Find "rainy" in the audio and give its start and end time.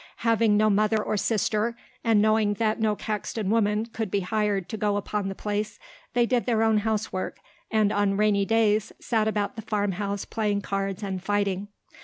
8.17-8.43